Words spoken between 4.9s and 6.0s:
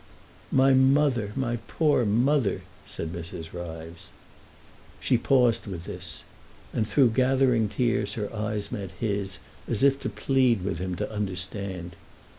She paused with